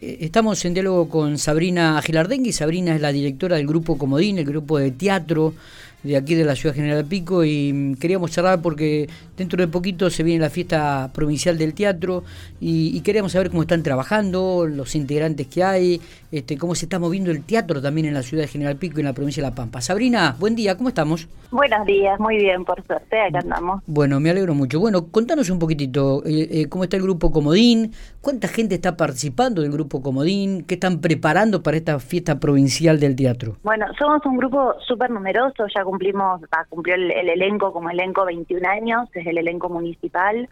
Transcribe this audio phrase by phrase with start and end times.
[0.00, 2.52] Eh, estamos en diálogo con Sabrina Gilardengui.
[2.52, 5.54] Sabrina es la directora del grupo Comodín, el grupo de teatro
[6.02, 10.10] de aquí de la ciudad General Pico y mm, queríamos cerrar porque dentro de poquito
[10.10, 12.24] se viene la fiesta provincial del teatro
[12.60, 16.00] y, queríamos saber cómo están trabajando, los integrantes que hay,
[16.30, 19.00] este, cómo se está moviendo el teatro también en la ciudad de General Pico y
[19.00, 19.80] en la provincia de La Pampa.
[19.80, 21.26] Sabrina, buen día, ¿cómo estamos?
[21.50, 23.82] Buenos días, muy bien, por suerte, acá andamos.
[23.86, 24.78] Bueno, me alegro mucho.
[24.78, 27.92] Bueno, contanos un poquitito, eh, eh, ¿cómo está el grupo Comodín?
[28.20, 30.64] ¿Cuánta gente está participando del grupo Comodín?
[30.64, 33.56] ¿Qué están preparando para esta fiesta provincial del teatro?
[33.64, 39.08] Bueno, somos un grupo súper numeroso, ya cumplimos, cumplió el, elenco como elenco 21 años,
[39.12, 40.48] es el elenco municipal.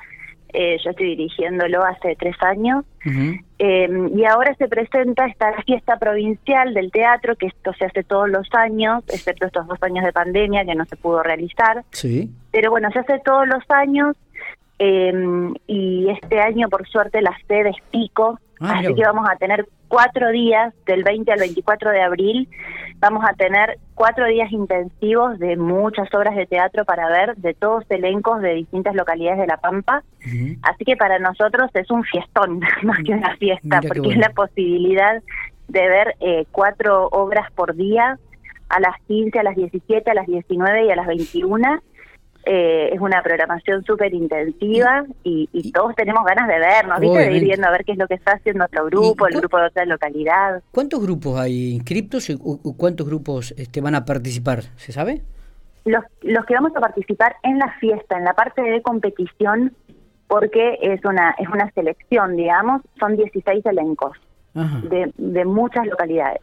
[0.52, 2.84] Eh, yo estoy dirigiéndolo hace tres años.
[3.59, 8.28] Em, y ahora se presenta esta fiesta provincial del teatro, que esto se hace todos
[8.28, 11.84] los años, excepto estos dos años de pandemia que no se pudo realizar.
[11.92, 12.30] Sí.
[12.50, 14.16] Pero bueno, se hace todos los años.
[14.78, 19.36] Em, y este año, por suerte, la sede es pico, ah, así que vamos a
[19.36, 22.48] tener cuatro días, del 20 al 24 de abril,
[23.00, 27.84] vamos a tener cuatro días intensivos de muchas obras de teatro para ver, de todos
[27.88, 30.05] elencos de distintas localidades de La Pampa.
[30.62, 35.22] Así que para nosotros es un fiestón, más que una fiesta, porque es la posibilidad
[35.69, 38.19] de ver eh, cuatro obras por día
[38.69, 41.83] a las 15, a las 17, a las 19 y a las 21
[42.44, 47.19] eh, es una programación súper intensiva y, todos tenemos ganas de vernos, ¿viste?
[47.19, 49.58] de ir viendo a ver qué es lo que está haciendo otro grupo, el grupo
[49.58, 50.62] de otra localidad.
[50.70, 54.62] ¿Cuántos grupos hay inscriptos o cuántos grupos este, van a participar?
[54.77, 55.22] ¿Se sabe?
[55.84, 59.75] Los, los que vamos a participar en la fiesta, en la parte de competición,
[60.27, 64.16] porque es una, es una selección, digamos, son 16 elencos
[64.55, 66.42] de, de muchas localidades.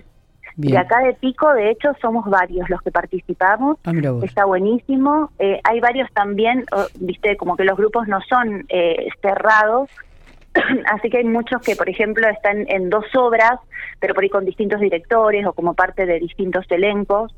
[0.58, 3.78] Y acá de Pico, de hecho, somos varios los que participamos.
[3.84, 3.92] Ah,
[4.24, 5.32] Está buenísimo.
[5.38, 6.66] Eh, hay varios también,
[7.00, 9.90] viste, como que los grupos no son eh, cerrados.
[10.94, 13.60] Así que hay muchos que, por ejemplo, están en dos obras,
[14.00, 17.36] pero por ahí con distintos directores o como parte de distintos elencos.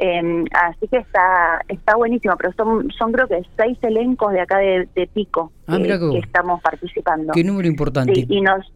[0.00, 4.58] Em, así que está está buenísimo, pero son, son creo que seis elencos de acá
[4.58, 7.32] de, Pico ah, que estamos participando.
[7.32, 8.14] Qué número importante.
[8.14, 8.72] Sí, y nos,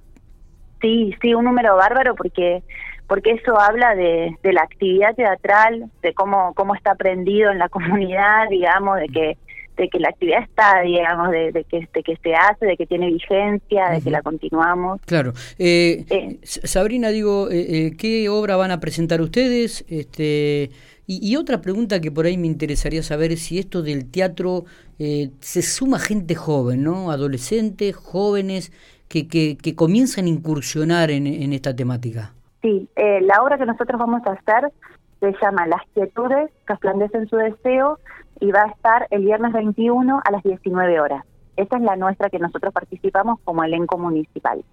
[0.81, 2.65] sí, sí, un número bárbaro porque
[3.13, 8.49] porque eso habla de, la actividad teatral, de cómo, cómo está aprendido en la comunidad,
[8.49, 9.37] digamos, de que
[9.77, 13.13] de que la actividad está, digamos, de, que, de que se hace, de que tiene
[13.13, 14.99] vigencia, de que la continuamos.
[15.05, 15.35] Claro.
[15.59, 16.39] Eh, eh.
[16.43, 19.85] Sabrina, digo, eh, ¿qué obra van a presentar ustedes?
[19.89, 20.71] Este,
[21.07, 24.65] y, otra pregunta que por ahí me interesaría saber es si esto del teatro
[24.99, 27.11] se suma gente joven, ¿no?
[27.11, 28.73] Adolescentes, jóvenes,
[29.09, 32.33] que, que, que comienzan a incursionar en, en esta temática.
[32.63, 34.73] Sí, eh, la obra que nosotros vamos a hacer
[35.21, 37.99] se llama Las quietudes resplandecen su deseo
[38.41, 41.25] y va a estar el viernes 21 a las 19 horas.
[41.57, 44.65] Esta es la nuestra que nosotros participamos como elenco municipal.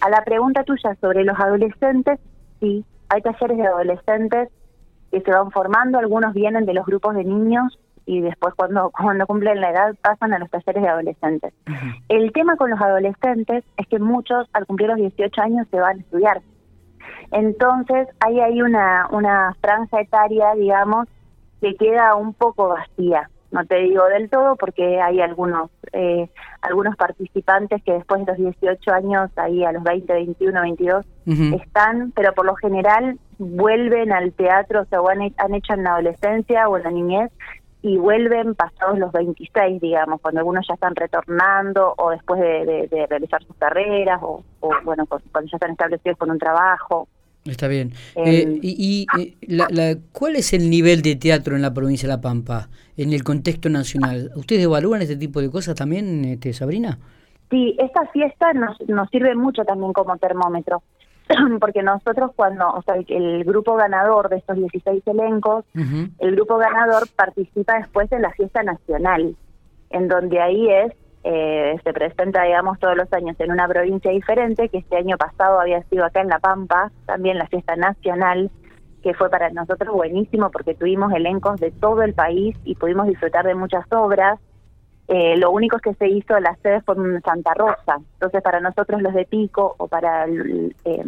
[0.00, 2.20] A la pregunta tuya sobre los adolescentes,
[2.60, 4.48] sí, hay talleres de adolescentes
[5.10, 9.26] que se van formando, algunos vienen de los grupos de niños y después cuando, cuando
[9.26, 11.52] cumplen la edad pasan a los talleres de adolescentes.
[12.08, 15.98] El tema con los adolescentes es que muchos al cumplir los 18 años se van
[15.98, 16.42] a estudiar
[17.32, 21.08] entonces hay ahí una, una franja etaria, digamos,
[21.60, 23.28] que queda un poco vacía.
[23.50, 26.28] No te digo del todo porque hay algunos eh,
[26.62, 31.06] algunos participantes que después de los 18 años, ahí a los 20, 21, 22,
[31.60, 35.00] están, pero por lo general vuelven al teatro, o sea,
[35.36, 37.30] han hecho en la adolescencia o en la niñez
[37.82, 43.42] y vuelven pasados los 26, digamos, cuando algunos ya están retornando o después de, realizar
[43.42, 44.44] sus carreras o,
[44.84, 47.08] bueno, cuando ya están establecidos con un trabajo.
[47.44, 47.92] Está bien.
[48.14, 49.68] Eh, ¿Y, y la,
[50.12, 53.68] cuál es el nivel de teatro en la provincia de La Pampa, en el contexto
[53.68, 54.30] nacional?
[54.36, 56.98] ¿Ustedes evalúan este tipo de cosas también, este, Sabrina?
[57.50, 60.82] Sí, esta fiesta nos, nos sirve mucho también como termómetro,
[61.60, 67.08] porque nosotros cuando, o sea, el, grupo ganador de estos 16 elencos, el grupo ganador
[67.16, 69.36] participa después en la fiesta nacional,
[69.90, 70.92] en donde ahí es
[71.24, 75.60] eh, se presenta, digamos, todos los años en una provincia diferente, que este año pasado
[75.60, 78.50] había sido acá en La Pampa, también la fiesta nacional,
[79.02, 83.44] que fue para nosotros buenísimo porque tuvimos elencos de todo el país y pudimos disfrutar
[83.46, 84.38] de muchas obras.
[85.08, 89.02] Eh, lo único que se hizo la sede fue en Santa Rosa, entonces para nosotros
[89.02, 91.04] los de Pico o para eh,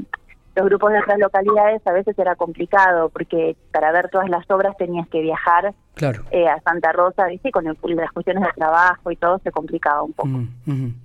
[0.57, 4.77] los grupos de otras localidades a veces era complicado porque para ver todas las obras
[4.77, 6.23] tenías que viajar claro.
[6.31, 7.51] Eh, a Santa Rosa, ¿viste?
[7.51, 10.29] con el, las cuestiones de trabajo y todo se complicaba un poco.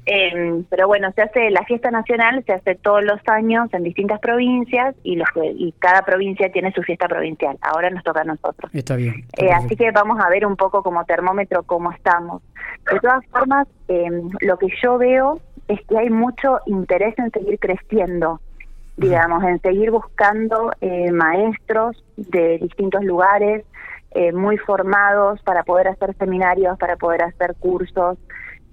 [0.06, 4.19] Em, pero bueno, se hace la fiesta nacional, se hace todos los años en distintas
[4.19, 7.57] provincias y, los, y cada provincia tiene su fiesta provincial.
[7.62, 8.72] Ahora nos toca a nosotros.
[8.74, 9.25] Está bien.
[9.38, 12.42] Eh, así que vamos a ver un poco como termómetro cómo estamos.
[12.92, 17.60] De todas formas, em, lo que yo veo es que hay mucho interés en seguir
[17.60, 18.42] creciendo,
[19.00, 23.63] digamos, en seguir buscando eh, maestros de distintos lugares,
[24.12, 28.18] eh, muy formados para poder hacer seminarios, para poder hacer cursos,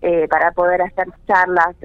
[0.02, 1.76] eh, para poder hacer charlas.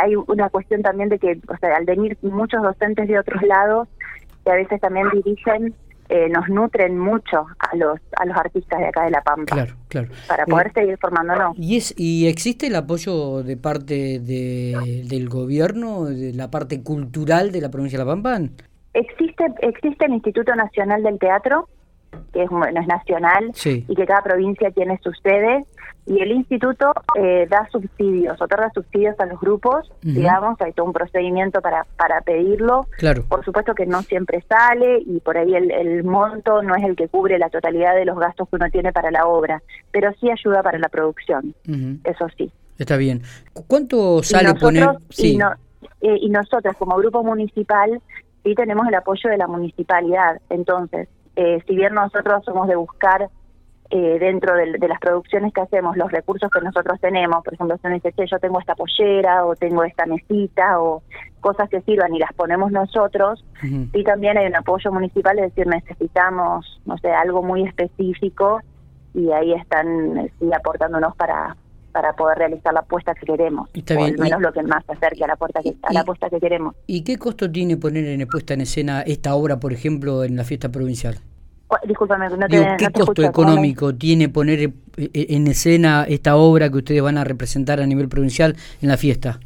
[0.00, 3.88] hay una cuestión también de que, o sea, al venir muchos docentes de otros lados,
[4.44, 5.74] que a veces también dirigen
[6.08, 9.54] eh, nos nutren mucho a los a los artistas de acá de La Pampa.
[9.54, 10.08] Claro, claro.
[10.26, 11.56] Para poder eh, seguir formándonos.
[11.58, 17.52] ¿Y, es, ¿Y existe el apoyo de parte de, del gobierno, de la parte cultural
[17.52, 18.40] de la provincia de La Pampa?
[18.94, 21.68] Existe, existe el Instituto Nacional del Teatro,
[22.38, 25.64] que es, bueno, es nacional y que cada provincia tiene su sede
[26.06, 30.92] y el instituto eh, da subsidios, otorga subsidios a los grupos, digamos, hay todo un
[30.92, 32.86] procedimiento para, para pedirlo.
[32.96, 33.24] Claro.
[33.28, 36.94] Por supuesto que no siempre sale y por ahí el, el, monto no es el
[36.94, 39.60] que cubre la totalidad de los gastos que uno tiene para la obra,
[39.90, 41.54] pero sí ayuda para la producción,
[42.04, 42.50] eso sí.
[42.78, 43.22] Está bien.
[43.66, 44.88] ¿Cuánto sale poner...?
[45.10, 45.38] Sí.
[46.00, 48.00] Eh, y nosotros como grupo municipal
[48.44, 51.08] sí tenemos el apoyo de la municipalidad, entonces
[51.40, 53.30] eh, si bien nosotros somos de buscar
[53.90, 57.86] eh, dentro de, las producciones que hacemos los recursos que nosotros tenemos, por ejemplo, si
[57.86, 61.04] uno dice, yo tengo esta pollera o tengo esta mesita o
[61.40, 65.68] cosas que sirvan y las ponemos nosotros, y también hay un apoyo municipal, es decir,
[65.68, 68.60] necesitamos, no sé, algo muy específico
[69.14, 71.56] y ahí están eh, sí, aportándonos para
[71.92, 75.24] para poder realizar la apuesta que queremos, o al menos lo que más se acerque
[75.24, 76.76] a la, puerta que, a la apuesta que queremos.
[76.86, 80.44] ¿Y qué costo tiene poner en puesta en escena esta obra, por ejemplo, en la
[80.44, 81.18] fiesta provincial?
[81.86, 87.02] Disculpame, no te, ¿Qué costo económico tiene poner eh, en escena esta obra que ustedes
[87.02, 89.38] van a representar a nivel provincial en la fiesta?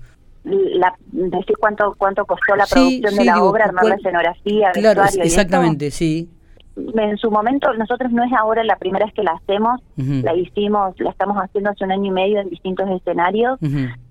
[0.44, 5.90] La, decir cuánto cuánto costó la producción de la obra, armar la escenografía, claro, exactamente,
[5.90, 6.28] sí.
[6.76, 10.98] En su momento, nosotros no es ahora la primera vez que la hacemos, la hicimos,
[11.00, 13.58] la estamos haciendo hace un año y medio en distintos escenarios.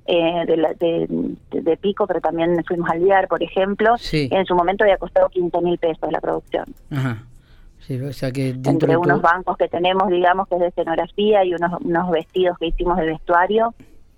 [0.08, 1.08] Eh, de,
[1.62, 3.96] de, Pico, pero también fuimos al Viar, por ejemplo.
[4.12, 6.66] En su momento había costado 15 mil pesos la producción.
[6.92, 7.24] Ajá.
[7.82, 11.54] Sí, o sea que Entre unos bancos que tenemos, digamos, que es de escenografía y
[11.54, 13.74] unos, unos vestidos que hicimos de vestuario,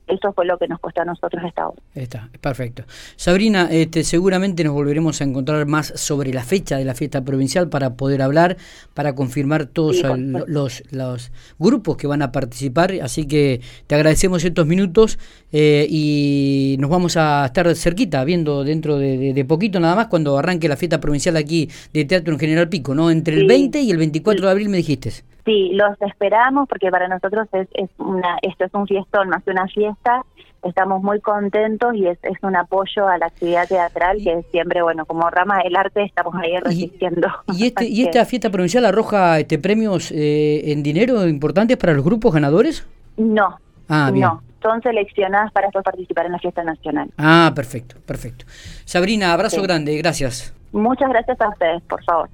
[0.07, 1.81] eso fue lo que nos costó a nosotros esta obra.
[1.95, 2.83] Está, perfecto.
[3.15, 7.69] Sabrina, este, seguramente nos volveremos a encontrar más sobre la fecha de la fiesta provincial
[7.69, 8.57] para poder hablar,
[8.93, 10.03] para confirmar todos
[10.47, 12.93] los, los grupos que van a participar.
[13.01, 15.19] Así que te agradecemos estos minutos
[15.51, 20.67] eh, y nos vamos a estar cerquita, viendo dentro de, poquito nada más, cuando arranque
[20.67, 23.09] la fiesta provincial aquí de Teatro en General Pico, ¿no?
[23.09, 25.23] Entre el 20 y el 24 de abril me dijiste.
[25.45, 29.51] Sí, los esperamos porque para nosotros es, es una, esto es un fiestón más que
[29.51, 30.23] una fiesta.
[30.63, 35.05] Estamos muy contentos y es, es un apoyo a la actividad teatral que siempre, bueno,
[35.05, 37.27] como rama del arte estamos ahí resistiendo.
[37.53, 42.05] ¿Y, este, ¿y esta fiesta provincial arroja este premios eh, en dinero importantes para los
[42.05, 42.87] grupos ganadores?
[43.17, 43.57] No,
[43.89, 47.11] ah, no son seleccionadas para participar en la fiesta nacional.
[47.17, 48.45] Ah, perfecto, perfecto.
[48.85, 50.55] Sabrina, abrazo grande, gracias.
[50.71, 52.29] Muchas gracias a ustedes, por favor.